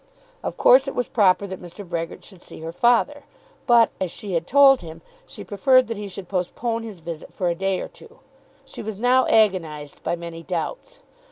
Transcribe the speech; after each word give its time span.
Of 0.41 0.57
course 0.57 0.87
it 0.87 0.95
was 0.95 1.07
proper 1.07 1.45
that 1.45 1.61
Mr. 1.61 1.87
Brehgert 1.87 2.23
should 2.23 2.41
see 2.41 2.61
her 2.61 2.71
father, 2.71 3.21
but, 3.67 3.91
as 4.01 4.09
she 4.09 4.33
had 4.33 4.47
told 4.47 4.81
him, 4.81 5.03
she 5.27 5.43
preferred 5.43 5.85
that 5.85 5.97
he 5.97 6.07
should 6.07 6.27
postpone 6.27 6.81
his 6.81 7.01
visit 7.01 7.31
for 7.35 7.49
a 7.49 7.53
day 7.53 7.79
or 7.79 7.87
two. 7.87 8.17
She 8.65 8.81
was 8.81 8.97
now 8.97 9.27
agonized 9.27 10.01
by 10.01 10.15
many 10.15 10.41
doubts. 10.41 11.01